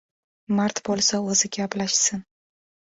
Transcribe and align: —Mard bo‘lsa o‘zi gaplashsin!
—Mard 0.59 0.81
bo‘lsa 0.89 1.21
o‘zi 1.29 1.53
gaplashsin! 1.59 2.27